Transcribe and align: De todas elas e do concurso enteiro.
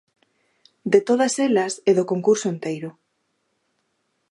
De 0.93 0.99
todas 1.09 1.33
elas 1.47 1.73
e 1.89 1.91
do 1.97 2.07
concurso 2.11 2.47
enteiro. 2.53 2.89